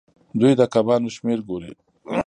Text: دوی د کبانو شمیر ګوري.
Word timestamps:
دوی 0.39 0.53
د 0.59 0.61
کبانو 0.73 1.09
شمیر 1.15 1.39
ګوري. 1.47 1.71